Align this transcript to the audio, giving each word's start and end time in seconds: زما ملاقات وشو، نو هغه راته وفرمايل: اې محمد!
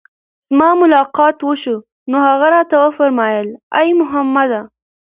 زما 0.51 0.69
ملاقات 0.83 1.37
وشو، 1.47 1.75
نو 2.09 2.17
هغه 2.27 2.47
راته 2.55 2.75
وفرمايل: 2.83 3.47
اې 3.79 3.87
محمد! 4.01 4.51